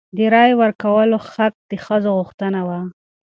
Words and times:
د 0.17 0.19
رایې 0.33 0.53
ورکولو 0.61 1.17
حق 1.31 1.55
د 1.69 1.71
ښځو 1.85 2.09
غوښتنه 2.19 2.59
وه. 2.67 2.79